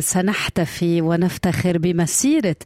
سنحتفي 0.00 1.00
ونفتخر 1.00 1.78
بمسيرة 1.78 2.56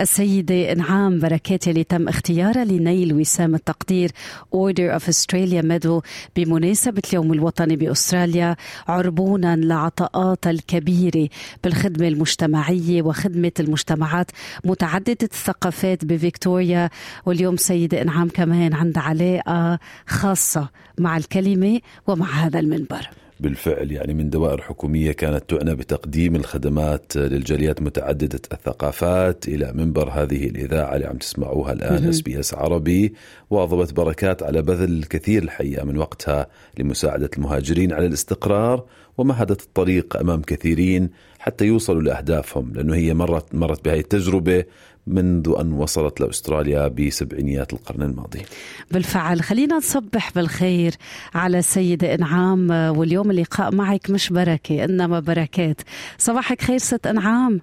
السيدة 0.00 0.72
إنعام 0.72 1.18
بركات 1.18 1.68
اللي 1.68 1.84
تم 1.84 2.08
اختيارها 2.08 2.64
لنيل 2.64 3.14
وسام 3.14 3.54
التقدير 3.54 4.10
Order 4.56 4.98
of 5.00 5.02
Australia 5.02 5.62
Medal 5.62 6.00
بمناسبة 6.36 7.02
اليوم 7.08 7.32
الوطني 7.32 7.76
بأستراليا 7.76 8.56
عربونا 8.88 9.56
لعطاءاتها 9.56 10.46
الكبيرة 10.46 11.28
بالخدمة 11.64 12.08
المجتمعية 12.08 13.02
وخدمة 13.02 13.52
المجتمعات 13.60 14.30
متعددة 14.64 15.16
الثقافات 15.22 16.04
بفيكتوريا. 16.04 16.90
واليوم 17.26 17.56
سيدة 17.56 18.02
إنعام 18.02 18.28
كمان 18.28 18.74
عندها 18.74 19.02
علاقة 19.02 19.78
خاصة 20.06 20.68
مع 20.98 21.16
الكلمة 21.16 21.80
ومع 22.06 22.26
هذا 22.26 22.58
المنبر. 22.58 23.08
بالفعل 23.40 23.92
يعني 23.92 24.14
من 24.14 24.30
دوائر 24.30 24.60
حكومية 24.60 25.12
كانت 25.12 25.50
تعنى 25.50 25.74
بتقديم 25.74 26.36
الخدمات 26.36 27.16
للجاليات 27.16 27.82
متعددة 27.82 28.40
الثقافات 28.52 29.48
إلى 29.48 29.72
منبر 29.72 30.10
هذه 30.10 30.46
الإذاعة 30.46 30.96
اللي 30.96 31.06
عم 31.06 31.16
تسمعوها 31.16 31.72
الآن 31.72 32.08
SBS 32.08 32.54
عربي. 32.54 33.14
واظبت 33.50 33.92
بركات 33.94 34.42
على 34.42 34.62
بذل 34.62 34.98
الكثير 34.98 35.42
الحقيقة 35.42 35.84
من 35.84 35.98
وقتها 35.98 36.46
لمساعدة 36.78 37.30
المهاجرين 37.36 37.92
على 37.92 38.06
الاستقرار 38.06 38.84
ومهدت 39.18 39.62
الطريق 39.62 40.16
أمام 40.16 40.42
كثيرين 40.42 41.10
حتى 41.38 41.64
يوصلوا 41.64 42.02
لأهدافهم 42.02 42.72
لأنه 42.74 42.94
هي 42.94 43.14
مرت 43.14 43.54
مرت 43.54 43.84
بهذه 43.84 44.00
التجربة 44.00 44.64
منذ 45.06 45.54
أن 45.60 45.72
وصلت 45.72 46.20
لأستراليا 46.20 46.88
بسبعينيات 46.88 47.72
القرن 47.72 48.02
الماضي. 48.02 48.42
بالفعل 48.90 49.40
خلينا 49.40 49.76
نصبح 49.76 50.32
بالخير 50.32 50.92
على 51.34 51.58
السيدة 51.58 52.14
إنعام 52.14 52.70
واليوم 52.70 53.30
اللقاء 53.30 53.74
معك 53.74 54.10
مش 54.10 54.32
بركة 54.32 54.84
إنما 54.84 55.20
بركات. 55.20 55.80
صباحك 56.18 56.60
خير 56.60 56.78
ست 56.78 57.06
إنعام. 57.06 57.60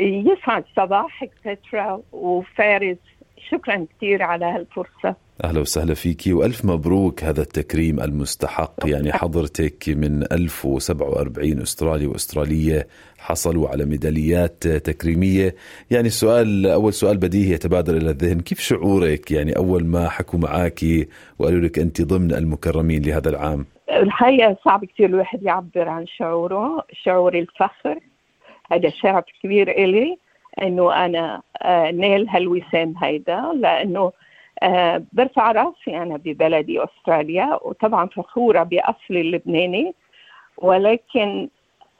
يسعد 0.00 0.64
صباحك 0.76 1.30
سترا 1.40 2.00
وفارس. 2.12 2.96
شكرا 3.50 3.86
كثير 3.96 4.22
على 4.22 4.44
هالفرصة. 4.44 5.14
أهلا 5.44 5.60
وسهلا 5.60 5.94
فيكي 5.94 6.32
وألف 6.32 6.64
مبروك 6.64 7.24
هذا 7.24 7.42
التكريم 7.42 8.00
المستحق. 8.00 8.74
يعني 8.84 9.12
حضرتك 9.12 9.88
من 9.88 10.22
1047 10.32 11.60
أسترالي 11.62 12.06
وأسترالية 12.06 12.86
حصلوا 13.18 13.68
على 13.68 13.84
ميداليات 13.84 14.68
تكريمية. 14.68 15.54
يعني 15.90 16.06
السؤال 16.06 16.66
أول 16.66 16.92
سؤال 16.92 17.16
بديهي 17.16 17.54
يتبادر 17.54 17.96
إلى 17.96 18.10
الذهن. 18.10 18.40
كيف 18.40 18.60
شعورك؟ 18.60 19.30
يعني 19.30 19.56
أول 19.56 19.86
ما 19.86 20.08
حكوا 20.08 20.38
معك 20.38 20.84
وقالوا 21.38 21.60
لك 21.60 21.78
أنت 21.78 22.02
ضمن 22.02 22.34
المكرمين 22.34 23.02
لهذا 23.02 23.30
العام. 23.30 23.66
الحقيقة 23.90 24.56
صعب 24.64 24.84
كثير 24.84 25.06
الواحد 25.06 25.42
يعبر 25.42 25.88
عن 25.88 26.06
شعوره 26.06 26.84
شعور 26.92 27.38
الفخر. 27.38 27.98
هذا 28.72 28.90
شرف 28.90 29.24
كبير 29.42 29.70
إلي. 29.70 30.18
إنه 30.62 31.04
أنا 31.04 31.42
آه، 31.62 31.90
نيل 31.90 32.28
هالوسام 32.28 32.94
هيدا 33.02 33.52
لأنه 33.54 34.12
آه، 34.62 35.02
برفع 35.12 35.52
رأسي 35.52 35.96
أنا 35.96 36.16
ببلدي 36.16 36.84
أستراليا 36.84 37.58
وطبعا 37.62 38.06
فخورة 38.06 38.62
باصلي 38.62 39.20
اللبناني 39.20 39.94
ولكن 40.58 41.48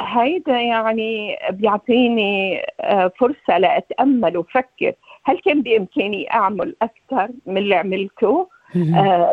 هيدا 0.01 0.61
يعني 0.61 1.39
بيعطيني 1.51 2.63
آه، 2.81 3.13
فرصة 3.19 3.59
لأتأمل 3.59 4.37
وفكر. 4.37 4.93
هل 5.25 5.39
كان 5.39 5.63
بإمكاني 5.63 6.33
أعمل 6.33 6.77
أكثر 6.83 7.29
من 7.47 7.59
اللي 7.59 7.75
عملته؟ 7.75 8.49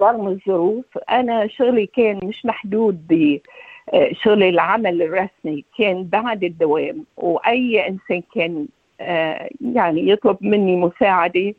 رغم 0.02 0.28
الظروف 0.28 0.86
أنا 1.10 1.48
شغلي 1.48 1.86
كان 1.86 2.20
مش 2.24 2.46
محدود 2.46 3.08
ب 3.10 3.40
شغل 4.12 4.44
العمل 4.44 5.02
الرسمي 5.02 5.66
كان 5.78 6.04
بعد 6.04 6.44
الدوام 6.44 7.06
وأي 7.18 7.88
إنسان 7.88 8.24
كان 8.36 8.68
يعني 9.62 10.10
يطلب 10.10 10.38
مني 10.42 10.76
مساعدة 10.76 11.54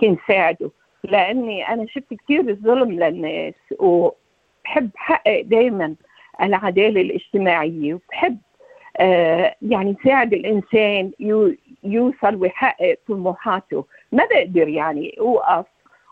كنت 0.00 0.18
ساعده. 0.28 0.70
لأني 1.04 1.68
أنا 1.68 1.86
شفت 1.86 2.14
كثير 2.14 2.40
الظلم 2.48 2.90
للناس 2.92 3.54
وبحب 3.78 4.90
حقق 4.96 5.40
دائما 5.40 5.94
العدالة 6.42 7.00
الاجتماعية 7.00 7.94
وبحب 7.94 8.38
آه 8.96 9.54
يعني 9.62 9.96
ساعد 10.04 10.32
الإنسان 10.32 11.10
يوصل 11.84 12.34
ويحقق 12.34 12.98
طموحاته. 13.08 13.84
ما 14.12 14.24
بقدر 14.24 14.68
يعني 14.68 15.14
أوقف 15.20 15.66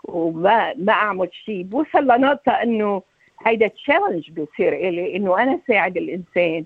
وما 0.05 0.75
ما 0.75 0.93
أعمل 0.93 1.29
شيء. 1.45 1.63
بوصل 1.63 2.05
لنقطة 2.05 2.53
إنه 2.53 3.03
هيدا 3.47 3.69
تشالنج 3.69 4.31
بصير 4.31 4.73
إلي 4.73 5.17
إنه 5.17 5.43
أنا 5.43 5.61
ساعد 5.69 5.97
الإنسان 5.97 6.65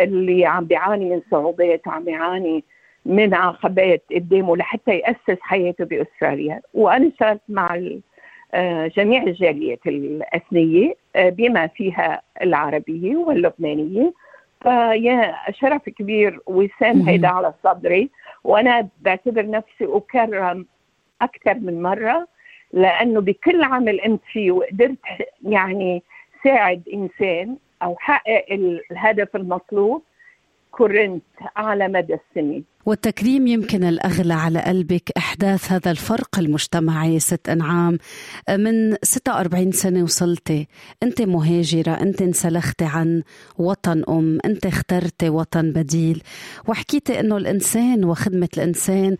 اللي 0.00 0.46
عم 0.46 0.64
بيعاني 0.64 1.04
من 1.04 1.22
صعوبات 1.30 1.86
وعم 1.86 2.04
بيعاني 2.04 2.64
من 3.06 3.34
عقبات 3.34 4.02
قدامه 4.14 4.56
لحتى 4.56 4.98
يأسس 4.98 5.40
حياته 5.40 5.84
بأستراليا. 5.84 6.60
وأنا 6.74 7.08
اشتغلت 7.08 7.40
مع 7.48 7.80
آه، 8.54 8.86
جميع 8.86 9.22
الجاليات 9.22 9.86
الأثنية 9.86 10.94
آه، 11.16 11.28
بما 11.28 11.66
فيها 11.66 12.22
العربية 12.42 13.16
واللبنانية. 13.16 14.12
فيا 14.62 15.34
شرف 15.50 15.88
كبير 15.88 16.40
وسام 16.46 17.02
هيدا 17.02 17.28
على 17.28 17.54
صدري. 17.64 18.10
وأنا 18.44 18.88
بعتبر 19.00 19.50
نفسي 19.50 19.84
أكرم 19.84 20.66
أكثر 21.22 21.54
من 21.54 21.82
مرة 21.82 22.26
لأنه 22.72 23.20
بكل 23.20 23.62
عمل 23.62 24.00
قمت 24.00 24.20
فيه 24.32 24.50
وقدرت 24.50 24.98
يعني 25.42 26.02
ساعد 26.44 26.82
إنسان 26.94 27.56
أو 27.82 27.96
حقق 27.98 28.46
الهدف 28.50 29.36
المطلوب 29.36 30.02
كرنت 30.70 31.22
على 31.56 31.88
مدى 31.88 32.14
السنين. 32.14 32.64
والتكريم 32.86 33.46
يمكن 33.46 33.84
الأغلى 33.84 34.34
على 34.34 34.60
قلبك 34.60 35.12
إحداث 35.16 35.72
هذا 35.72 35.90
الفرق 35.90 36.38
المجتمعي. 36.38 37.18
ست 37.18 37.48
أنعام 37.48 37.98
من 38.50 38.96
46 39.02 39.72
سنة 39.72 40.02
وصلتي. 40.02 40.68
أنت 41.02 41.22
مهاجرة 41.22 41.90
أنت 41.90 42.22
انسلختي 42.22 42.84
عن 42.84 43.22
وطن 43.58 44.02
أم 44.08 44.38
أنت 44.44 44.66
اخترتي 44.66 45.28
وطن 45.28 45.72
بديل. 45.72 46.22
وحكيتي 46.68 47.20
أنه 47.20 47.36
الإنسان 47.36 48.04
وخدمة 48.04 48.48
الإنسان 48.56 49.16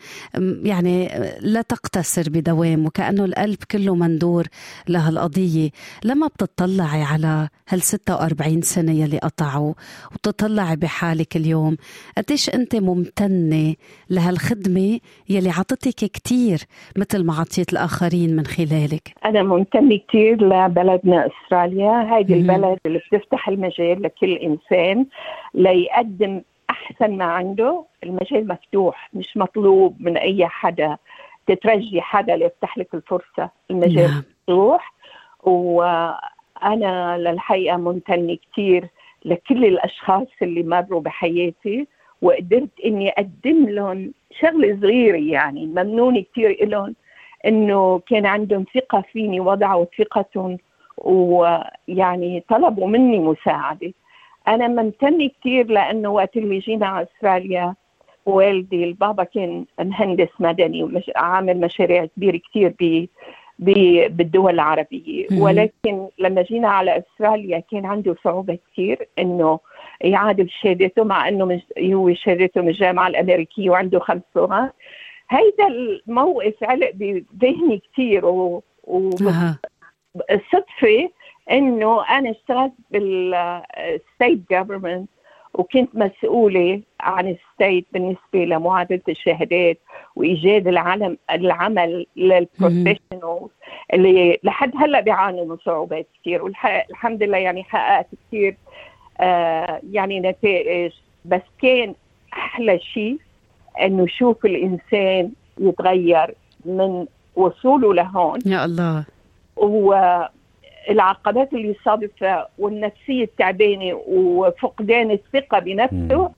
يعني 0.62 1.08
لا 1.40 1.62
تقتصر 1.62 2.30
بدوام 2.30 2.86
وكأنه 2.86 3.24
القلب 3.24 3.58
كله 3.70 3.94
مندور 3.94 4.46
لهالقضية. 4.88 5.70
لما 6.04 6.26
بتطلعي 6.26 7.02
على 7.02 7.48
هال 7.68 7.82
46 7.82 8.62
سنة 8.62 8.92
يلي 8.92 9.18
قطعوا 9.18 9.74
وتطلعي 10.12 10.76
بحالك 10.76 11.36
اليوم 11.36 11.76
قديش 12.18 12.48
أنت 12.50 12.76
ممتنة 12.76 13.55
ممتنة 13.56 13.74
لهالخدمة 14.10 15.00
يلي 15.28 15.50
عطتك 15.50 16.10
كتير 16.10 16.58
مثل 16.96 17.24
ما 17.24 17.34
عطيت 17.34 17.72
الآخرين 17.72 18.36
من 18.36 18.46
خلالك. 18.46 19.14
أنا 19.24 19.42
ممتنة 19.42 19.96
كتير 19.96 20.44
لبلدنا 20.44 21.26
أستراليا. 21.26 22.16
هيدي 22.16 22.34
البلد 22.34 22.78
اللي 22.86 22.98
بتفتح 22.98 23.48
المجال 23.48 24.02
لكل 24.02 24.32
إنسان 24.32 25.06
ليقدم 25.54 26.42
أحسن 26.70 27.16
ما 27.16 27.24
عنده. 27.24 27.84
المجال 28.04 28.48
مفتوح 28.48 29.10
مش 29.14 29.36
مطلوب 29.36 29.96
من 30.00 30.16
أي 30.16 30.46
حدا 30.46 30.96
تترجي 31.46 32.00
حدا 32.00 32.36
ليفتح 32.36 32.78
لك 32.78 32.94
الفرصة. 32.94 33.50
المجال 33.70 34.10
نعم. 34.10 34.22
مفتوح. 34.40 34.92
وأنا 35.42 37.18
للحقيقة 37.18 37.76
ممتنة 37.76 38.34
كتير 38.34 38.88
لكل 39.24 39.64
الأشخاص 39.64 40.28
اللي 40.42 40.62
مروا 40.62 41.00
بحياتي. 41.00 41.86
وقدرت 42.22 42.80
إني 42.84 43.10
أقدم 43.10 43.68
لهم 43.68 44.12
شغلة 44.40 44.78
صغيرة 44.80 45.16
يعني 45.16 45.66
ممنونة 45.66 46.24
كثير 46.32 46.68
لهم 46.68 46.94
إنه 47.46 47.98
كان 47.98 48.26
عندهم 48.26 48.64
ثقة 48.74 49.04
فيني 49.12 49.40
وضعوا 49.40 49.84
ثقتهم 49.98 50.58
ويعني 50.98 52.44
طلبوا 52.48 52.86
مني 52.86 53.18
مساعدة. 53.18 53.92
أنا 54.48 54.68
ممتنة 54.68 55.30
كثير 55.40 55.66
لأنه 55.66 56.08
وقت 56.08 56.36
اللي 56.36 56.58
جينا 56.58 56.86
على 56.86 57.06
أستراليا 57.16 57.74
والدي 58.26 58.84
البابا 58.84 59.24
كان 59.24 59.64
مهندس 59.80 60.28
مدني 60.40 61.02
وعامل 61.16 61.60
مشاريع 61.60 62.04
كبيرة 62.04 62.40
كثير 62.50 62.74
بالدول 64.08 64.54
العربية. 64.54 65.26
ولكن 65.40 66.08
لما 66.18 66.42
جينا 66.42 66.68
على 66.68 66.98
أستراليا 66.98 67.62
كان 67.70 67.86
عنده 67.86 68.16
صعوبة 68.24 68.58
كثير 68.72 69.08
إنه 69.18 69.58
يعادل 70.00 70.50
شهادته 70.50 71.04
مع 71.04 71.28
إنه 71.28 71.60
هو 71.80 72.14
شهادته 72.14 72.60
من 72.60 72.68
الجامعة 72.68 73.08
الأمريكية 73.08 73.70
وعنده 73.70 73.98
خمس 73.98 74.22
لغات 74.36 74.74
هيدا 75.30 75.66
الموقف 75.66 76.54
علق 76.62 76.90
بذهني 76.94 77.82
كثير 77.92 78.26
و, 78.26 78.62
و... 78.84 79.10
صدفه 80.52 81.08
إنه 81.50 82.04
أنا 82.04 82.30
اشتغلت 82.30 82.72
بال 82.90 83.33
state 83.33 84.40
government 84.50 85.08
وكنت 85.54 85.90
مسؤولة 85.94 86.82
عن 87.00 87.28
ال 87.28 87.38
state 87.38 87.86
بالنسبة 87.92 88.44
لمعادلة 88.44 89.00
الشهادات 89.08 89.78
وإيجاد 90.16 90.68
العلم 90.68 91.18
العمل 91.30 92.06
لل 92.16 92.34
professionals 92.34 93.50
اللي 93.94 94.38
لحد 94.42 94.72
هلأ 94.76 95.00
بيعانوا 95.00 95.44
من 95.44 95.56
صعوبات 95.56 96.06
كثير 96.20 96.42
والحمد 96.42 97.22
لله 97.22 97.38
يعني 97.38 97.64
حققت 97.64 98.06
كثير 98.28 98.56
آه 99.20 99.80
يعني 99.92 100.20
نتائج. 100.20 100.92
بس 101.24 101.42
كان 101.62 101.94
أحلى 102.32 102.78
شيء 102.80 103.18
إنه 103.80 104.06
شوف 104.06 104.46
الإنسان 104.46 105.32
يتغير 105.58 106.34
من 106.64 107.06
وصوله 107.36 107.94
لهون. 107.94 108.38
يا 108.46 108.64
الله. 108.64 109.04
والعقبات 110.88 111.52
اللي 111.52 111.74
صادفها 111.84 112.48
والنفسية 112.58 113.24
التعبانة 113.24 113.94
وفقدان 114.08 115.10
الثقة 115.10 115.58
بنفسه 115.58 116.30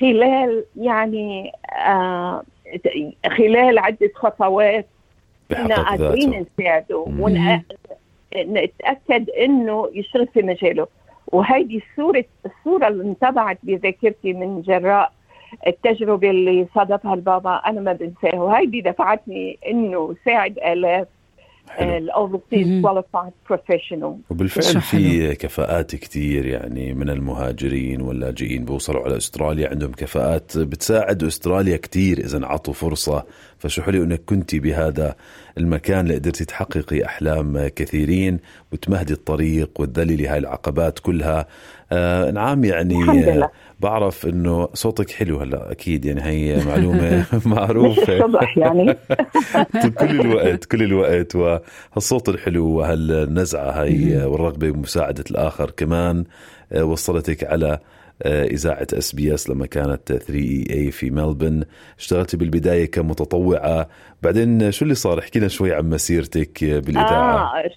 خلال 0.00 0.64
يعني 0.76 1.52
آه 1.86 2.42
خلال 3.26 3.78
عدة 3.78 4.10
خطوات 4.14 4.86
كنا 5.50 5.82
قادرين 5.82 6.46
نساعده 6.60 7.06
ونتاكد 8.36 9.30
إنه 9.30 9.90
يشتغل 9.94 10.26
في 10.26 10.42
مجاله. 10.42 10.86
وهيدي 11.32 11.82
الصورة 11.90 12.24
الصورة 12.46 12.88
اللي 12.88 13.04
انطبعت 13.04 13.58
بذاكرتي 13.62 14.32
من 14.32 14.62
جراء 14.62 15.12
التجربة 15.66 16.30
اللي 16.30 16.66
صادفها 16.74 17.14
البابا 17.14 17.54
أنا 17.54 17.80
ما 17.80 17.92
بنساها 17.92 18.40
وهيدي 18.40 18.80
دفعتني 18.80 19.58
إنه 19.68 20.14
ساعد 20.24 20.58
ال 21.80 21.91
overseas 21.91 22.82
qualified 22.82 23.32
professional 23.48 24.16
وبالفعل 24.30 24.80
في 24.80 25.34
كفاءات 25.34 25.96
كثير 25.96 26.46
يعني 26.46 26.94
من 26.94 27.10
المهاجرين 27.10 28.00
واللاجئين 28.00 28.64
بوصلوا 28.64 29.02
على 29.04 29.16
أستراليا 29.16 29.68
عندهم 29.68 29.92
كفاءات 29.92 30.58
بتساعد 30.58 31.24
أستراليا 31.24 31.76
كثير 31.76 32.18
إذا 32.18 32.38
انعطوا 32.38 32.74
فرصة. 32.74 33.24
فشو 33.58 33.82
حلو 33.82 34.02
إنك 34.02 34.20
كنتي 34.24 34.60
بهذا 34.60 35.14
المكان 35.58 36.06
لقدرتي 36.08 36.44
تحققي 36.44 37.04
أحلام 37.04 37.68
كثيرين 37.76 38.38
وتمهدي 38.72 39.12
الطريق 39.12 39.70
وتذللي 39.80 40.28
هاي 40.28 40.38
العقبات 40.38 40.98
كلها. 40.98 41.46
آه 41.92 42.30
نعم 42.30 42.64
يعني 42.64 42.94
بعرف 43.80 44.26
إنه 44.26 44.68
صوتك 44.74 45.10
حلو 45.10 45.38
هلأ 45.38 45.70
أكيد 45.72 46.04
يعني 46.04 46.22
هي 46.22 46.64
معلومة 46.64 47.24
معروفة. 47.46 48.16
الصبح 48.18 48.58
يعني. 48.58 48.96
كل 50.00 50.20
الوقت 50.20 50.64
كل 50.64 50.82
الوقت 50.82 51.36
وهالصوت 51.36 52.28
الحلو 52.28 52.66
وهالنزعة 52.66 53.70
هي 53.84 54.24
والرغبة 54.24 54.70
بمساعدة 54.70 55.24
الآخر 55.30 55.70
كمان 55.70 56.24
آه، 56.72 56.84
وصلتك 56.84 57.44
على 57.44 57.78
إذاعة 58.26 58.86
SBS 58.92 59.50
لما 59.50 59.66
كانت 59.66 60.12
3 60.12 60.34
EA 60.34 60.90
في 60.90 61.10
ملبن. 61.10 61.64
اشتغلتي 61.98 62.36
بالبداية 62.36 62.90
كمتطوعة. 62.90 63.88
بعدين 64.22 64.70
شو 64.70 64.84
اللي 64.84 64.94
صار؟ 64.94 65.18
احكي 65.18 65.38
لنا 65.38 65.48
شوي 65.48 65.74
عن 65.74 65.90
مسيرتك 65.90 66.64
بالإذاعة. 66.64 67.58
آه 67.58 67.70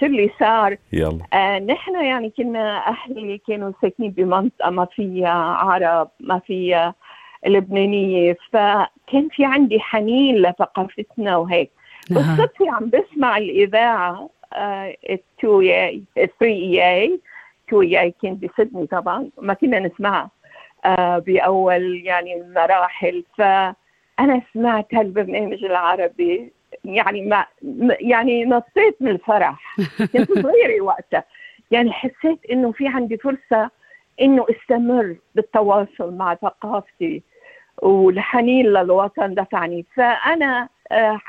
شو 0.00 0.06
اللي 0.06 0.30
صار؟ 0.40 0.76
يلا. 0.92 1.18
آه 1.32 1.58
نحن 1.58 2.04
يعني 2.04 2.32
كنا 2.36 2.88
أهلي 2.88 3.40
كانوا 3.48 3.72
ساكنين 3.82 4.10
بمنطقة 4.10 4.70
ما 4.70 4.84
فيها 4.84 5.30
عرب 5.30 6.08
ما 6.20 6.38
فيها 6.38 6.94
لبنانية. 7.46 8.36
فكان 8.52 9.28
في 9.30 9.44
عندي 9.44 9.80
حنين 9.80 10.36
لثقافتنا 10.36 11.36
وهيك. 11.36 11.70
بالصدفة 12.10 12.70
عم 12.72 12.90
بسمع 12.90 13.38
الإذاعة 13.38 14.30
2 14.54 15.62
إي 15.62 16.02
3 16.16 16.30
اي 16.42 17.20
أي 17.72 18.14
كان 18.22 18.38
بسدني 18.38 18.86
طبعا. 18.86 19.30
ما 19.38 19.54
كنا 19.54 19.78
نسمعها 19.78 20.30
آه 20.84 21.18
بأول 21.18 22.02
يعني 22.04 22.40
المراحل. 22.40 23.24
فأنا 23.38 24.42
سمعت 24.54 24.94
هالبرنامج 24.94 25.64
العربي 25.64 26.52
يعني 26.84 27.22
ما 27.22 27.46
يعني 28.00 28.44
نطيت 28.44 28.96
من 29.00 29.08
الفرح. 29.08 29.76
كنت 30.12 30.32
صغيرة 30.32 30.80
وقتها. 30.80 31.24
يعني 31.70 31.92
حسيت 31.92 32.38
إنه 32.52 32.72
في 32.72 32.88
عندي 32.88 33.16
فرصة 33.16 33.70
إنه 34.20 34.46
أستمر 34.50 35.16
بالتواصل 35.34 36.14
مع 36.14 36.34
ثقافتي 36.34 37.22
والحنين 37.82 38.66
للوطن 38.66 39.34
دفعني. 39.34 39.86
فأنا 39.96 40.68
آه 40.92 41.20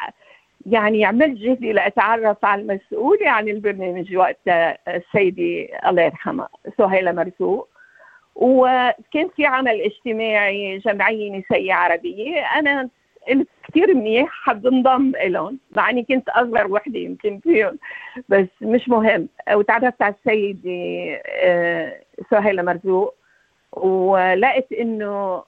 يعني 0.65 1.05
عملت 1.05 1.37
جهدي 1.37 1.73
لأتعرف 1.73 2.45
على 2.45 2.61
المسؤوله 2.61 3.29
عن 3.29 3.47
البرنامج 3.47 4.15
وقتها 4.15 4.77
السيده 4.87 5.67
الله 5.89 6.01
يرحمها 6.01 6.49
سهيلة 6.77 7.11
مرزوق. 7.11 7.67
وكان 8.35 9.29
في 9.35 9.45
عمل 9.45 9.81
اجتماعي 9.81 10.77
جمعيه 10.77 11.37
نسائيه 11.37 11.73
عربيه 11.73 12.39
أنا 12.39 12.89
قلت 13.27 13.47
كثير 13.67 13.93
منيح 13.93 14.29
حب 14.31 14.67
انضم 14.67 15.11
لهم 15.25 15.59
مع 15.75 15.89
إني 15.89 16.03
كنت 16.03 16.29
أصغر 16.29 16.71
وحدة 16.71 16.99
يمكن 16.99 17.39
فيهم 17.39 17.79
بس 18.29 18.47
مش 18.61 18.89
مهم. 18.89 19.27
وتعرفت 19.53 20.01
على 20.01 20.15
السيده 20.19 21.21
آه، 21.25 22.01
سهيلة 22.31 22.63
مرزوق. 22.63 23.15
ولقيت 23.71 24.71
إنه 24.71 25.43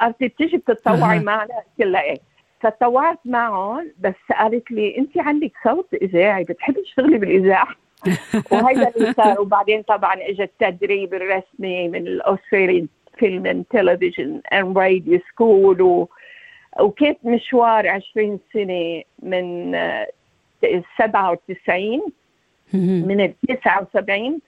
قالت 0.00 0.24
بتيجي 0.24 0.56
بتتطوعي 0.56 1.18
معنا 1.30 1.62
قلت 1.78 2.20
فتطوعت 2.62 3.18
معهم 3.24 3.92
بس 4.00 4.14
قالت 4.38 4.70
لي 4.70 4.98
انت 4.98 5.18
عندك 5.18 5.52
صوت 5.64 5.94
إذاعي 5.94 6.44
بتحبي 6.44 6.82
تشتغلي 6.82 7.18
بالإذاعة؟ 7.18 7.68
وهذا 8.52 8.92
اللي 8.96 9.12
صار. 9.12 9.40
وبعدين 9.40 9.82
طبعا 9.82 10.14
اجى 10.14 10.42
التدريب 10.42 11.14
الرسمي 11.14 11.88
من 11.88 12.06
ال 12.06 12.13
Australian 12.13 12.88
Film 13.18 13.46
and 13.46 13.64
Television 13.70 14.40
and 14.52 14.78
Radio 14.78 15.20
School 15.28 15.82
و... 15.82 16.08
وكانت 16.80 17.18
مشوار 17.24 17.88
20 17.88 18.38
سنة 18.52 19.02
من 19.22 19.72
97 20.98 22.02
من 23.08 23.20
ال 23.20 23.34
79 23.62 24.40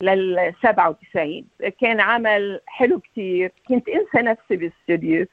لل 0.00 0.54
97 0.62 1.44
كان 1.80 2.00
عمل 2.00 2.60
حلو 2.66 3.00
كثير 3.00 3.52
كنت 3.68 3.88
انسى 3.88 4.18
نفسي 4.18 4.56
بالاستوديو 4.56 5.26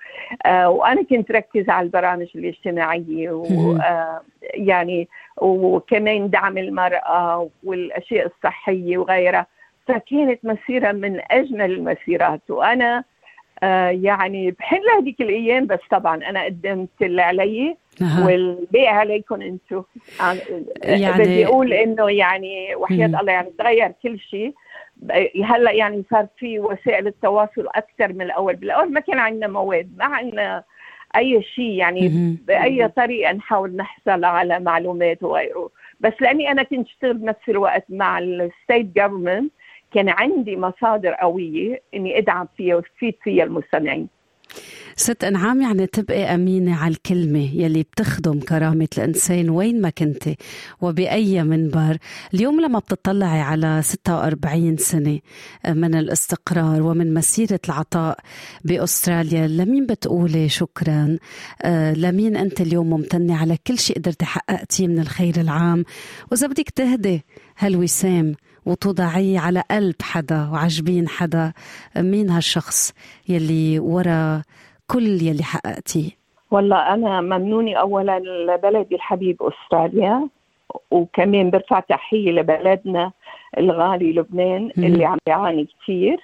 آه 0.46 0.70
وأنا 0.70 1.04
كنت 1.04 1.32
ركز 1.32 1.70
على 1.70 1.86
البرامج 1.86 2.28
الاجتماعية 2.36 3.32
ويعني 3.32 5.08
آه 5.42 5.46
وكمان 5.46 6.30
دعم 6.30 6.58
المرأة 6.58 7.50
والأشياء 7.64 8.26
الصحية 8.28 8.98
وغيرها. 8.98 9.48
فكانت 9.88 10.46
مسيرة 10.46 10.92
من 10.92 11.22
أجمل 11.32 11.72
المسيرات. 11.72 12.42
وأنا 12.50 13.04
آه 13.64 13.90
يعني 13.90 14.52
بحن 14.52 14.76
لهذيك 14.76 15.22
الأيام 15.22 15.66
بس 15.66 15.80
طبعا 15.92 16.16
أنا 16.30 16.44
قدمت 16.44 16.90
اللي 17.02 17.22
علي 17.22 17.76
والباقي 18.26 18.88
عليكم 18.88 19.42
أنتم 19.42 19.84
يعني 20.84 21.24
بدي 21.24 21.46
أقول 21.46 21.74
إنه 21.74 22.10
يعني 22.10 22.76
وحياة 22.76 23.06
الله 23.06 23.32
يعني 23.32 23.50
تغير 23.60 23.92
كل 24.04 24.20
شيء. 24.20 24.54
هلأ 25.44 25.72
يعني 25.72 26.04
صار 26.12 26.28
في 26.38 26.60
وسائل 26.60 27.08
التواصل 27.08 27.68
أكثر 27.76 28.14
من 28.14 28.22
الأول. 28.22 28.56
بالأول 28.56 28.92
ما 28.92 29.00
كان 29.00 29.20
عندنا 29.20 29.48
مواد 29.48 29.92
ما 29.98 30.06
عندنا 30.06 30.64
أي 31.16 31.44
شيء 31.44 31.72
يعني 31.72 32.38
بأي 32.48 32.88
طريقة 32.88 33.34
نحاول 33.34 33.76
نحصل 33.76 34.26
على 34.26 34.60
معلومات 34.60 35.24
وغيره. 35.24 35.70
بس 36.00 36.14
لأني 36.22 36.52
أنا 36.52 36.64
كنت 36.64 36.88
أشتغل 36.88 37.14
بنفس 37.14 37.50
الوقت 37.50 37.86
مع 37.90 38.20
ال 38.20 38.31
state 38.31 38.86
government 38.96 39.52
كان 39.94 40.10
عندي 40.10 40.58
مصادر 40.58 41.14
قوية 41.14 41.82
إني 41.94 42.18
أدعم 42.18 42.48
فيها 42.58 42.76
وافيد 42.76 43.16
فيها 43.24 43.44
المستمعين. 43.44 44.08
ست 44.96 45.24
أنعام 45.24 45.62
يعني 45.62 45.88
تبقي 45.88 46.24
أمينة 46.24 46.76
على 46.76 46.92
الكلمة 46.94 47.50
يلي 47.56 47.84
بتخدم 47.84 48.40
كرامة 48.40 48.88
الإنسان 48.98 49.50
وين 49.50 49.82
ما 49.82 49.90
كنتي 49.90 50.36
وبأي 50.82 51.44
منبر. 51.44 51.98
اليوم 52.34 52.62
لما 52.62 52.80
بتطلعي 52.80 53.42
على 53.42 53.82
46 53.82 54.78
سنة 54.78 55.20
من 55.68 55.96
الاستقرار 55.96 56.82
ومن 56.82 57.14
مسيرة 57.14 57.60
العطاء 57.70 58.20
بأستراليا 58.66 59.48
لمين 59.48 59.86
بتقولي 59.86 60.50
شكرا؟ 60.50 61.18
آه، 61.64 61.94
لمين 61.94 62.38
أنت 62.38 62.62
اليوم 62.62 62.90
ممتنة 62.90 63.38
على 63.42 63.58
كل 63.68 63.80
شيء 63.80 63.96
قدرتي 63.96 64.26
حققتيه 64.26 64.88
من 64.88 65.00
الخير 65.00 65.34
العام؟ 65.38 65.86
وإذا 66.32 66.48
بدك 66.48 66.70
تهدي 66.70 67.22
هالوسام 67.58 68.36
وتوضعيه 68.66 69.40
على 69.40 69.64
قلب 69.72 69.96
حدا 70.02 70.50
وعجبين 70.54 71.08
حدا 71.08 71.54
مين 71.98 72.30
هالشخص 72.30 72.94
يلي 73.30 73.80
ورا 73.80 74.42
كل 74.88 75.08
يلي 75.22 75.44
حققتيه؟ 75.44 76.10
والله 76.52 76.94
أنا 76.94 77.22
ممنونة 77.22 77.74
أولا 77.76 78.20
لبلدي 78.20 78.96
الحبيب 78.96 79.44
أستراليا 79.44 80.28
وكمان 80.92 81.50
برفع 81.50 81.80
تحية 81.80 82.32
لبلدنا 82.32 83.12
الغالي 83.58 84.14
لبنان 84.14 84.72
اللي 84.78 85.06
عم 85.06 85.18
بيعاني 85.26 85.68
كثير 85.84 86.18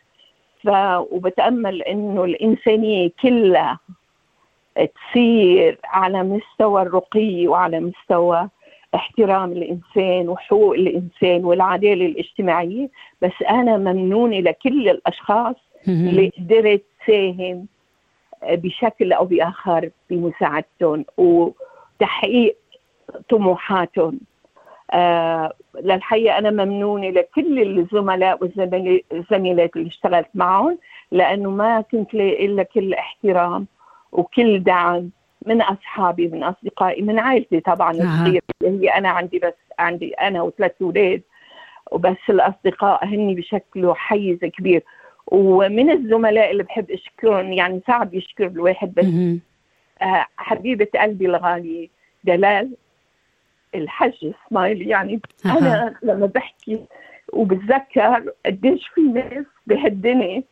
ف 0.64 0.70
وبتأمل 1.12 1.82
إنه 1.82 2.24
الإنسانية 2.24 3.12
كلها 3.22 3.80
تصير 4.76 5.80
على 5.86 6.24
مستوى 6.24 6.82
الرقي 6.82 7.48
وعلى 7.48 7.80
مستوى 7.80 8.50
احترام 8.96 9.52
الإنسان 9.52 10.30
وحقوق 10.30 10.74
الإنسان 10.74 11.46
والعدالة 11.46 12.06
الاجتماعية 12.06 12.90
بس 13.22 13.32
أنا 13.50 13.78
ممنونة 13.78 14.40
لكل 14.40 14.90
الأشخاص 14.90 15.56
اللي 15.88 16.32
قدرت 16.38 16.84
تساهم 17.06 17.66
بشكل 18.44 19.14
أو 19.14 19.26
بآخر 19.26 19.90
بمساعدتهم 20.10 21.06
وتحقيق 21.18 22.58
طموحاتهم. 23.30 24.20
آه 24.92 25.54
للحقيقة 25.84 26.38
أنا 26.38 26.66
ممنونة 26.66 27.10
لكل 27.10 27.80
الزملاء 27.80 28.44
والزميلات 28.44 29.76
اللي 29.76 29.88
اشتغلت 29.88 30.28
معهم 30.36 30.78
لأنه 31.12 31.50
ما 31.50 31.82
كنت 31.82 32.14
لاقي 32.14 32.46
إلا 32.46 32.64
كل 32.64 32.94
احترام 32.94 33.68
وكل 34.12 34.64
دعم 34.64 35.10
من 35.46 35.62
أصحابي 35.62 36.28
من 36.28 36.44
أصدقائي 36.44 37.02
من 37.02 37.20
عائلتي 37.20 37.60
طبعا 37.60 37.92
الصغيره 37.92 38.42
هي 38.64 38.90
أنا 38.90 39.10
عندي 39.10 39.40
بس 39.40 39.54
عندي 39.80 40.14
أنا 40.14 40.42
وثلاث 40.42 40.72
أولاد 40.82 41.22
وبس 41.92 42.18
الأصدقاء 42.30 43.06
هني 43.06 43.36
بشكلوا 43.36 43.94
حيز 43.94 44.40
كبير. 44.40 44.84
ومن 45.28 45.92
الزملاء 45.92 46.52
اللي 46.52 46.64
بحب 46.64 46.92
اشكرهم 46.92 47.54
يعني 47.54 47.82
صعب 47.88 48.14
يشكر 48.14 48.48
الواحد 48.48 48.94
بس 48.94 49.06
آه 50.02 50.26
حبيبة 50.38 50.88
قلبي 50.96 51.26
الغاليه 51.26 51.88
دلال 52.24 52.72
الحج 53.76 54.34
إسماعيل. 54.48 54.88
يعني 54.88 55.20
أنا 55.46 55.96
لما 56.04 56.26
بحكي 56.26 56.80
وبتذكر 57.34 58.32
قديش 58.46 58.88
في 58.88 59.02
ناس 59.02 59.46
بهالدنيا 59.68 60.44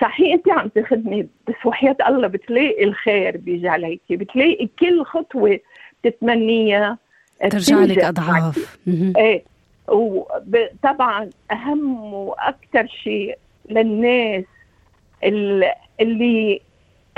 صحيح 0.00 0.32
أنت 0.34 0.48
عم 0.48 0.68
تخدمي 0.68 1.22
بس 1.22 1.54
وحياة 1.66 1.96
الله 2.08 2.28
بتلاقي 2.28 2.84
الخير 2.84 3.36
بيجي 3.36 3.68
عليك 3.68 4.00
بتلاقي 4.10 4.68
كل 4.78 5.04
خطوة 5.04 5.58
بتتمنيها 6.04 6.98
ترجع 7.50 7.78
لك 7.78 7.98
أضعاف. 7.98 8.78
إيه 9.16 9.42
وطبعا 9.88 11.30
أهم 11.52 12.04
وأكثر 12.14 12.86
شيء 12.86 13.38
للناس 13.70 14.44
اللي 15.24 16.60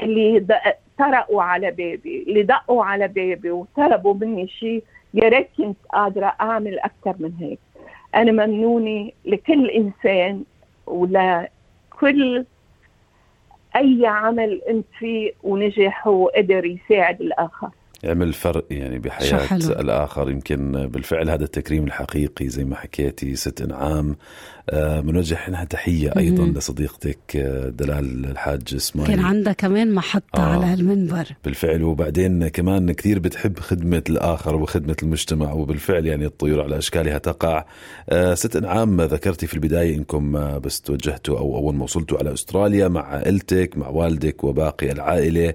اللي 0.01 0.47
طرقوا 0.99 1.43
على 1.43 1.71
بابي 1.71 2.25
اللي 2.29 2.43
دقوا 2.43 2.85
على 2.85 3.09
بابي 3.09 3.51
وطلبوا 3.51 4.15
مني 4.15 4.49
شيء 4.49 4.83
يا 5.15 5.29
ريت 5.29 5.49
كنت 5.59 5.77
قادرة 5.93 6.33
أعمل 6.41 6.79
أكثر 6.79 7.15
من 7.19 7.33
هيك. 7.41 7.59
أنا 8.15 8.47
ممنونة 8.47 9.11
لكل 9.25 9.71
إنسان 9.71 10.45
ولكل 10.87 12.45
أي 13.77 14.07
عمل 14.07 14.61
أنت 14.69 14.87
فيه 14.99 15.33
ونجح 15.43 16.07
وقدر 16.07 16.65
يساعد 16.65 17.21
الآخر. 17.21 17.71
يعمل 18.03 18.33
فرق 18.33 18.65
يعني 18.71 18.99
بحياة 18.99 19.57
الآخر. 19.57 20.31
يمكن 20.31 20.87
بالفعل 20.87 21.31
هذا 21.31 21.45
التكريم 21.45 21.85
الحقيقي 21.85 22.49
زي 22.49 22.65
ما 22.65 22.77
حكيتي 22.77 23.37
ست 23.37 23.63
إنعام. 23.63 24.17
بنوجه 24.73 25.39
آه، 25.47 25.51
لها 25.51 25.65
تحية 25.65 26.13
أيضا 26.17 26.45
مم. 26.45 26.53
لصديقتك 26.53 27.37
آه، 27.37 27.69
دلال 27.69 28.25
الحاج 28.25 28.63
إسماعيل. 28.77 29.15
كان 29.15 29.25
عندها 29.25 29.53
كمان 29.53 29.95
محطة 29.95 30.41
آه. 30.41 30.41
على 30.41 30.75
المنبر 30.75 31.25
بالفعل. 31.45 31.83
وبعدين 31.83 32.49
كمان 32.49 32.93
كثير 32.93 33.19
بتحب 33.19 33.59
خدمة 33.59 34.03
الآخر 34.09 34.57
وخدمة 34.57 34.97
المجتمع 35.03 35.53
وبالفعل 35.53 36.07
يعني 36.07 36.27
الطيور 36.27 36.63
على 36.63 36.79
أشكالها 36.79 37.19
تقع. 37.19 37.65
آه 38.11 38.35
ست 38.35 38.57
إنعام 38.57 39.01
ذكرتي 39.01 39.47
في 39.47 39.55
البداية 39.55 39.97
إنكم 39.97 40.59
بس 40.59 40.81
توجهتوا 40.81 41.39
أو 41.39 41.57
أول 41.57 41.75
ما 41.75 41.85
وصلتوا 41.85 42.19
على 42.19 42.33
أستراليا 42.33 42.89
مع 42.89 43.07
عائلتك 43.07 43.79
مع 43.79 43.89
والدك 43.89 44.45
وباقي 44.45 44.93
العائلة. 44.93 45.55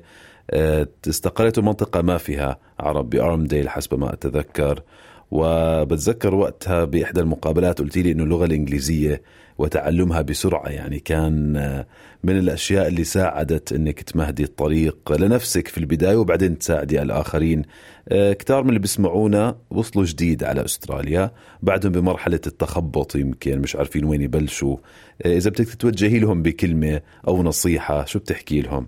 استقريتوا 1.08 1.64
منطقة 1.64 2.02
ما 2.02 2.18
فيها. 2.18 2.58
عرب 2.80 3.10
بأرمديل 3.10 3.70
حسب 3.70 4.00
ما 4.00 4.14
أتذكر. 4.14 4.84
وبتذكر 5.32 6.36
وقتها 6.36 6.86
بإحدى 6.86 7.20
المقابلات 7.20 7.80
قلت 7.80 7.98
لي 7.98 8.12
أنه 8.12 8.24
اللغة 8.24 8.46
الإنجليزية 8.46 9.22
وتعلمها 9.58 10.22
بسرعة. 10.22 10.70
يعني 10.70 11.00
كان 11.00 11.58
آه، 11.58 11.86
من 12.24 12.38
الأشياء 12.38 12.88
اللي 12.88 13.04
ساعدت 13.04 13.74
أنك 13.74 14.02
تمهدي 14.02 14.44
الطريق 14.44 15.12
لنفسك 15.12 15.68
في 15.68 15.78
البداية 15.78 16.16
وبعدين 16.16 16.58
تساعدي 16.58 17.02
الآخرين. 17.02 17.62
آه، 18.10 18.34
كتار 18.34 18.64
من 18.64 18.70
اللي 18.70 18.80
بيسمعونا 18.80 19.56
وصلوا 19.70 20.06
جديد 20.06 20.44
على 20.44 20.66
أستراليا 20.66 21.32
بعدهم 21.64 21.92
بمرحلة 21.92 22.42
التخبط 22.48 23.16
يمكن 23.16 23.60
مش 23.60 23.76
عارفين 23.76 24.06
وين 24.06 24.22
يبلشوا. 24.22 24.78
إذا 25.26 25.50
بدك 25.50 25.66
تتوجهي 25.66 26.20
لهم 26.20 26.42
بكلمة 26.42 27.02
أو 27.28 27.44
نصيحة 27.44 28.06
شو 28.06 28.20
بتحكي 28.20 28.62
لهم؟ 28.62 28.88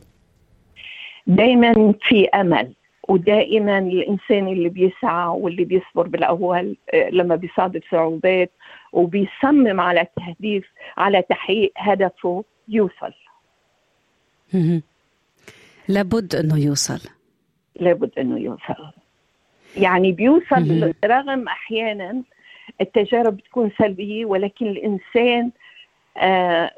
دائما 1.30 1.94
في 2.02 2.28
أمل 2.28 2.74
ودائما 3.10 3.78
الإنسان 3.80 4.48
اللي 4.48 4.70
بيسعى 4.70 5.28
واللي 5.28 5.64
بيصبر 5.66 6.08
بالأول 6.08 6.76
آه، 6.94 7.10
لما 7.10 7.36
بيصادف 7.36 7.82
صعوبات 7.92 8.52
وبيصمم 8.94 9.80
على 9.82 10.08
تهديف 10.16 10.66
على 10.98 11.22
تحقيق 11.22 11.72
هدفه 11.78 12.44
يوصل. 12.68 13.14
لابد 15.88 16.36
إنه 16.36 16.60
يوصل. 16.60 17.00
لابد 17.80 18.12
إنه 18.20 18.40
يوصل. 18.40 18.92
يعني 19.78 20.12
بيوصل 20.12 20.94
رغم 21.06 21.48
أحيانا 21.48 22.22
التجارب 22.82 23.38
بتكون 23.38 23.72
سلبية 23.78 24.26
ولكن 24.26 24.68
الإنسان 24.68 25.52
آه 26.18 26.72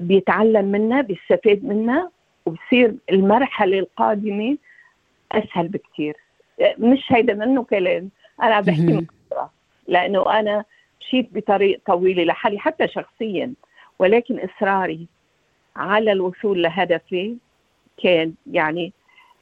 بيتعلم 0.00 0.64
منها 0.64 1.00
بيستفاد 1.00 1.64
منها 1.64 2.10
وبصير 2.46 2.94
المرحلة 3.10 3.78
القادمة 3.78 4.56
أسهل 5.32 5.68
بكثير 5.68 6.16
مش 6.78 7.04
هيدا 7.08 7.34
منه 7.34 7.64
كلام. 7.64 8.10
أنا 8.42 8.60
بحكي 8.60 8.82
من 8.82 9.06
لأنه 9.88 10.38
أنا 10.40 10.64
مشيت 11.00 11.28
بطريق 11.34 11.80
طويلة 11.86 12.24
لحالي 12.24 12.58
حتى 12.58 12.88
شخصيا. 12.88 13.52
ولكن 13.98 14.38
إصراري 14.40 15.06
على 15.76 16.12
الوصول 16.12 16.62
لهدفي 16.62 17.36
كان 18.02 18.34
يعني 18.52 18.92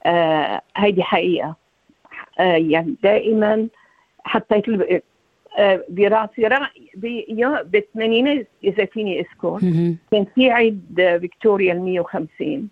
آه 0.05 0.61
هيدي 0.77 1.03
حقيقة. 1.03 1.55
آه 2.39 2.55
يعني 2.55 2.95
دائما 3.03 3.67
حطيت 4.25 4.69
آه 5.57 5.83
براسي 5.89 6.49
بالثمانينات 7.65 8.47
إذا 8.63 8.85
فيني 8.85 9.19
أذكر. 9.19 9.59
كان 10.11 10.25
في 10.35 10.51
عيد 10.51 10.81
فيكتوريا 11.19 11.73
ال 11.73 11.81
150 11.81 12.69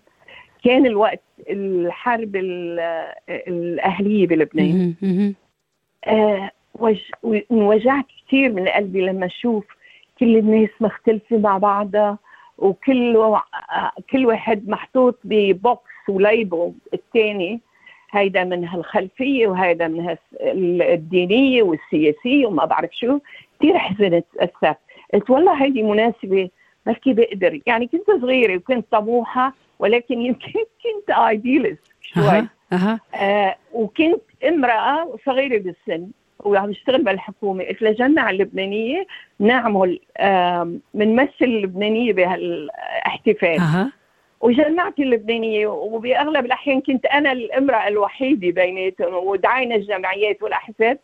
كان 0.64 0.86
الوقت 0.86 1.22
الحرب 1.50 2.36
الأهلية 3.48 4.26
بلبنان. 4.26 4.94
آه 6.06 6.50
كثير 8.26 8.52
من 8.52 8.68
قلبي 8.68 9.00
لما 9.00 9.26
أشوف 9.26 9.64
كل 10.18 10.36
الناس 10.36 10.70
مختلفة 10.80 11.38
مع 11.38 11.58
بعضها 11.58 12.18
وكل 12.58 13.36
كل 14.10 14.26
واحد 14.26 14.68
محطوط 14.68 15.18
ببوكس 15.24 15.90
وليبل 16.08 16.72
الثاني 16.94 17.60
هيدا 18.10 18.44
من 18.44 18.64
هالخلفية 18.68 19.46
وهيدا 19.48 19.88
من 19.88 20.16
الدينية 20.82 21.62
والسياسية 21.62 22.46
وما 22.46 22.64
بعرف 22.64 22.90
شو. 22.92 23.18
كثير 23.58 23.78
حزنت 23.78 24.24
تأثرت 24.34 24.78
قلت 25.14 25.30
والله 25.30 25.62
هيدي 25.64 25.82
مناسبة 25.82 26.48
بركي 26.86 27.12
بقدر؟ 27.12 27.60
يعني 27.66 27.86
كنت 27.86 28.10
صغيرة 28.22 28.56
وكنت 28.56 28.86
طموحة 28.90 29.54
ولكن 29.82 30.22
يمكن 30.22 30.52
كنت 30.82 31.10
ايديالست 31.10 31.92
شوي 32.02 32.24
أه. 32.24 32.48
أه. 32.72 33.00
آه 33.14 33.56
وكنت 33.72 34.22
امرأة 34.48 35.16
صغيرة 35.26 35.58
بالسن 35.58 36.08
وعم 36.40 36.70
اشتغل 36.70 37.04
بالحكومة 37.04 37.64
قلت 37.64 37.82
لجنة 37.82 38.30
اللبنانية 38.30 39.06
نعمل 39.38 40.00
آه 40.16 40.72
بنمثل 40.94 41.32
اللبنانية 41.42 42.12
بهالاحتفال 42.12 43.60
أه. 43.60 43.92
وجمعت 44.40 44.98
اللبنانية 44.98 45.66
وبأغلب 45.66 46.44
الأحيان 46.44 46.80
كنت 46.80 47.06
أنا 47.06 47.32
الامرأة 47.32 47.88
الوحيدة 47.88 48.50
بيناتهم 48.50 49.14
ودعينا 49.14 49.74
الجمعيات 49.74 50.42
والأحزاب 50.42 50.98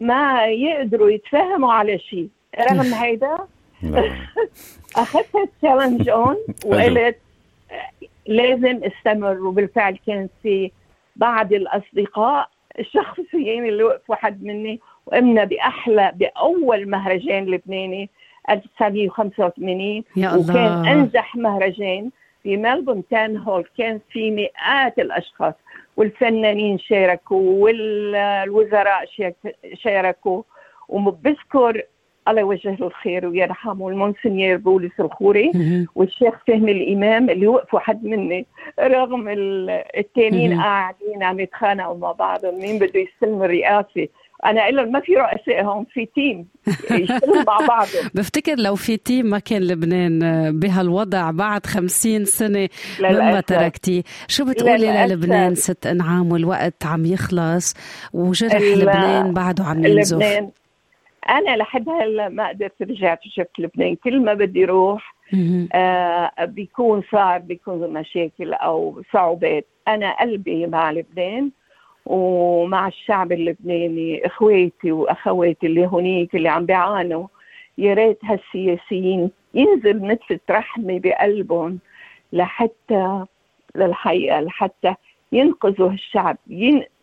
ما 0.00 0.46
يقدروا 0.46 1.10
يتفاهموا 1.10 1.72
على 1.72 1.98
شيء 1.98 2.28
رغم 2.60 2.94
هيدا 3.02 3.38
نعم. 3.82 4.10
أخذت 4.96 5.36
ال 5.36 5.43
challenge 5.43 6.08
on 6.08 6.36
وقلت 6.66 7.16
لازم 8.28 8.80
استمر 8.84 9.40
وبالفعل 9.40 9.98
كان 10.06 10.28
في 10.42 10.70
بعض 11.16 11.52
الأصدقاء 11.52 12.48
الشخصيين 12.78 13.64
اللي 13.64 13.82
وقفوا 13.82 14.14
حد 14.14 14.42
مني 14.44 14.80
وقمنا 15.06 15.44
بأحلى 15.44 16.12
بأول 16.14 16.88
مهرجان 16.90 17.44
لبناني 17.44 18.10
1985 18.50 20.04
يا 20.16 20.34
الله. 20.34 20.38
وكان 20.38 20.86
أنجح 20.86 21.36
مهرجان 21.36 22.10
في 22.42 22.56
Melbourne 22.56 23.02
Town 23.10 23.36
Hall 23.36 23.64
كان 23.78 24.00
في 24.10 24.30
مئات 24.30 24.98
الأشخاص 24.98 25.54
والفنانين 25.96 26.78
شاركوا 26.78 27.62
والوزراء 27.64 29.04
شاركوا 29.74 30.42
وبذكر 30.88 31.82
الله 32.28 32.40
يوجه 32.40 32.76
له 32.80 32.86
الخير 32.86 33.26
ويرحمه 33.26 33.88
المونسنيور 33.88 34.56
بولس 34.56 35.00
الخوري 35.00 35.52
والشيخ 35.94 36.34
فهمي 36.46 36.72
الإمام 36.72 37.30
اللي 37.30 37.46
وقفوا 37.46 37.80
حد 37.80 38.04
مني 38.04 38.46
رغم 38.80 39.28
التانيين 39.98 40.60
قاعدين 40.60 41.22
عم 41.22 41.40
يتخانقوا 41.40 41.98
مع 41.98 42.12
بعضهم 42.12 42.60
مين 42.60 42.78
بده 42.78 43.00
يستلم 43.00 43.42
الرئاسة؟ 43.42 44.08
أنا 44.44 44.68
الا 44.68 44.84
ما 44.84 45.00
في 45.00 45.14
رؤساء 45.14 45.64
هون 45.64 45.86
في 45.92 46.06
team 46.14 46.46
يشتغلوا 47.02 47.42
مع 47.46 47.58
بعضهم 47.68 48.10
بفتكر 48.14 48.54
لو 48.54 48.74
في 48.74 48.96
team 48.96 49.26
ما 49.26 49.38
كان 49.38 49.62
لبنان 49.62 50.18
بهالوضع 50.58 51.30
بعد 51.30 51.66
خمسين 51.66 52.24
سنة 52.24 52.68
مما 53.00 53.40
تركتي. 53.40 54.02
شو 54.28 54.44
بتقولي 54.44 55.06
للبنان؟ 55.06 55.54
ست 55.54 55.86
أنعام 55.86 56.32
والوقت 56.32 56.86
عم 56.86 57.06
يخلص 57.06 57.74
وجرح 58.12 58.62
لبنان 58.62 59.34
بعده 59.34 59.64
عم 59.64 59.84
ينزف. 59.84 60.16
لبنان 60.16 60.50
أنا 61.28 61.56
لحد 61.56 61.88
هلا 61.88 62.28
ما 62.28 62.48
قدرت 62.48 62.82
رجعت 62.82 63.18
شفت 63.22 63.58
لبنان 63.58 63.94
كل 63.96 64.20
ما 64.20 64.34
بدي 64.34 64.64
روح 64.64 65.14
آه 65.74 66.30
بيكون 66.44 67.02
صار 67.12 67.38
بيكون 67.38 67.92
مشاكل 67.92 68.52
أو 68.54 69.02
صعوبات. 69.12 69.66
أنا 69.88 70.20
قلبي 70.20 70.66
مع 70.66 70.90
لبنان 70.90 71.50
ومع 72.06 72.88
الشعب 72.88 73.32
اللبناني 73.32 74.26
إخواتي 74.26 74.92
وأخواتي 74.92 75.66
اللي 75.66 75.86
هونيك 75.86 76.34
اللي 76.36 76.48
عم 76.48 76.66
بيعانوا 76.66 77.26
يا 77.78 77.94
ريت 77.94 78.18
هالسياسيين 78.24 79.30
ينزل 79.54 80.06
نتفة 80.06 80.40
رحمة 80.50 80.98
بقلبهم 80.98 81.78
لحتى 82.32 83.24
للحقيقة 83.76 84.40
لحتى 84.40 84.94
ينقذوا 85.32 85.90
الشعب 85.90 86.36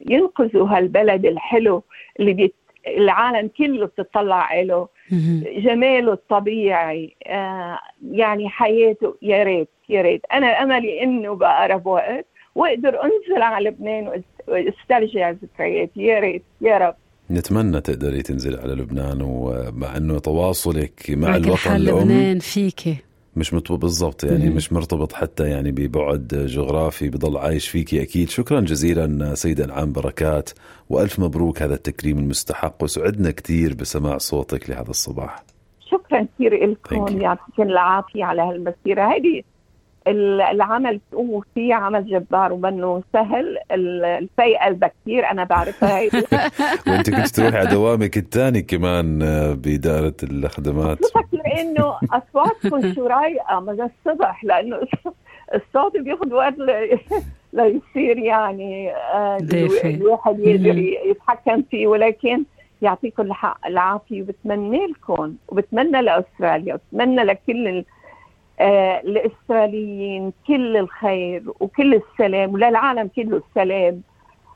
ينقذوا 0.01 0.67
هالبلد 0.69 1.25
الحلو 1.25 1.83
اللي 2.19 2.33
بيت 2.33 2.55
العالم 2.87 3.49
كله 3.57 3.85
بتطلع 3.85 4.61
له 4.61 4.87
جماله 5.57 6.13
الطبيعي 6.13 7.15
آه 7.27 7.79
يعني 8.11 8.49
حياته 8.49 9.15
يا 9.21 9.43
ريت 9.43 9.69
يا 9.89 10.01
ريت. 10.01 10.21
أنا 10.33 10.47
أملي 10.47 11.03
إنه 11.03 11.35
بقرب 11.35 11.85
وقت 11.87 12.25
وأقدر 12.55 13.03
أنزل 13.03 13.41
على 13.41 13.69
لبنان 13.69 14.21
وأسترجع 14.47 15.29
ذكرياتي. 15.29 16.01
يا 16.01 16.19
ريت 16.19 16.43
يا 16.61 16.77
رب. 16.77 16.95
نتمنى 17.31 17.81
تقدري 17.81 18.21
تنزلي 18.21 18.61
على 18.61 18.73
لبنان 18.73 19.21
ومع 19.21 19.97
إنه 19.97 20.19
تواصلك 20.19 21.05
مع 21.09 21.35
الوطن 21.35 21.75
الأم. 21.75 21.99
لبنان 21.99 22.39
فيكي. 22.39 22.97
مش 23.35 23.53
مرتبط 23.53 23.79
بالضبط 23.79 24.23
يعني. 24.23 24.49
مش 24.49 24.73
مرتبط 24.73 25.13
حتى 25.13 25.49
يعني 25.49 25.71
ببعد 25.71 26.27
جغرافي 26.27 27.09
بضل 27.09 27.37
عايش 27.37 27.67
فيكي 27.67 28.01
أكيد. 28.01 28.29
شكرا 28.29 28.59
جزيلا 28.59 29.35
سيدة 29.35 29.65
انعام 29.65 29.91
بركات 29.91 30.49
وألف 30.89 31.19
مبروك 31.19 31.61
هذا 31.61 31.73
التكريم 31.73 32.19
المستحق 32.19 32.83
وسعدنا 32.83 33.31
كثير 33.31 33.73
بسماع 33.73 34.17
صوتك 34.17 34.69
لهذا 34.69 34.89
الصباح. 34.89 35.43
شكرا 35.91 36.27
كثير 36.35 36.65
لكم 36.69 37.21
يعطيكم 37.21 37.63
العافية 37.63 38.23
على 38.25 38.41
هالمسيرة. 38.41 39.03
هذه 39.03 39.41
العمل 40.07 40.99
تقوموا 41.11 41.41
فيه 41.55 41.73
عمل 41.73 42.05
جبار 42.05 42.53
ومنه 42.53 43.03
سهل. 43.13 43.57
الفيقة 43.71 44.67
البكير 44.67 45.31
أنا 45.31 45.43
بعرفها 45.43 45.99
هي 45.99 46.09
وأنت 46.87 47.09
كنت 47.09 47.27
تروحي 47.27 47.57
على 47.57 47.69
دوامك 47.69 48.17
الثاني 48.17 48.61
كمان 48.61 49.21
آه، 49.21 49.53
بإدارة 49.53 50.15
الخدمات. 50.23 50.99
لأنه 51.31 51.95
أصواتكم 52.13 52.93
شو 52.93 53.07
رايقة 53.07 53.59
من 53.59 53.81
الصبح 53.81 54.43
لأنه 54.43 54.77
الصوت 55.55 55.97
بياخذ 55.97 56.33
وقت 56.33 56.55
ليصير 57.53 58.17
يعني 58.17 58.91
آه، 58.91 59.37
الواحد 59.85 60.39
يقدر 60.39 60.77
يتحكم 60.77 61.63
فيه. 61.71 61.87
ولكن 61.87 62.43
يعطيكم 62.81 63.23
الحق 63.23 63.67
العافية 63.67 64.21
وبتمنى 64.21 64.87
لكم 64.87 65.35
وبتمنى 65.47 66.01
لأستراليا 66.01 66.73
وبتمنى 66.73 67.23
لكل 67.23 67.83
آه 68.59 69.01
الاستراليين 69.01 70.33
كل 70.47 70.77
الخير 70.77 71.43
وكل 71.59 72.01
السلام 72.01 72.53
وللعالم 72.53 73.09
كله 73.15 73.41
السلام 73.49 74.01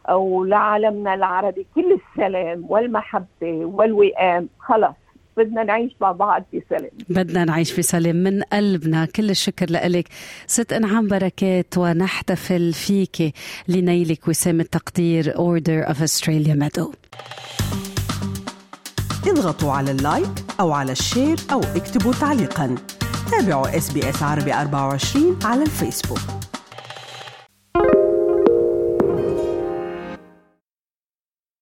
ولعالمنا 0.10 1.14
العربي 1.14 1.66
كل 1.76 2.00
السلام 2.00 2.66
والمحبة 2.70 3.26
والوئام. 3.42 4.50
خلص 4.60 4.96
بدنا 5.38 5.64
نعيش 5.64 5.92
مع 6.02 6.12
بعض 6.12 6.44
في 6.52 6.62
سلام. 6.70 6.92
بدنا 7.10 7.46
نعيش 7.46 7.72
في 7.72 7.82
سلام 7.82 8.16
من 8.16 8.42
قلبنا. 8.42 9.06
كل 9.06 9.30
الشكر 9.30 9.66
لك 9.70 10.08
ست 10.48 10.74
أنعام 10.74 11.08
بركات 11.08 11.78
ونحتفل 11.78 12.74
فيك 12.74 13.34
لنيلك 13.68 14.28
وسام 14.28 14.60
التقدير 14.60 15.32
Order 15.32 15.90
of 15.90 15.98
Australia 15.98 16.56
Medal. 16.64 16.96
اضغطوا 19.28 19.72
على 19.72 19.92
ال 19.92 20.00
like 20.00 20.30
أو 20.60 20.72
على 20.72 20.92
ال 20.92 21.00
share 21.00 21.38
أو 21.52 21.60
اكتبوا 21.60 22.14
تعليقاً. 22.14 22.76
تابعوا 23.32 23.78
SBS 23.78 24.24
عربي 24.24 24.54
24 24.54 25.40
على 25.44 25.64
الفيسبوك 25.64 26.20